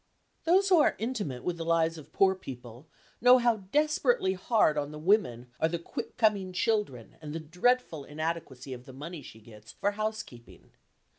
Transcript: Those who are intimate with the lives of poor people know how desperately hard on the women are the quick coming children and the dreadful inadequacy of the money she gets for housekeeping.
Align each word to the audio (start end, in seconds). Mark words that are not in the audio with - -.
Those 0.45 0.69
who 0.69 0.79
are 0.79 0.95
intimate 0.97 1.43
with 1.43 1.57
the 1.57 1.63
lives 1.63 1.95
of 1.99 2.11
poor 2.11 2.33
people 2.33 2.87
know 3.21 3.37
how 3.37 3.57
desperately 3.57 4.33
hard 4.33 4.75
on 4.75 4.89
the 4.89 4.97
women 4.97 5.51
are 5.59 5.67
the 5.67 5.77
quick 5.77 6.17
coming 6.17 6.53
children 6.53 7.17
and 7.21 7.33
the 7.33 7.39
dreadful 7.39 8.03
inadequacy 8.03 8.73
of 8.73 8.85
the 8.87 8.93
money 8.93 9.21
she 9.21 9.39
gets 9.39 9.73
for 9.73 9.91
housekeeping. 9.91 10.71